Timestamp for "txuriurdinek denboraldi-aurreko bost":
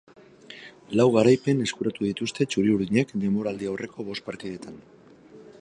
2.55-4.29